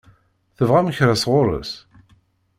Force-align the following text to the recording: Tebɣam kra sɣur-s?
Tebɣam 0.57 0.91
kra 0.97 1.15
sɣur-s? 1.21 1.71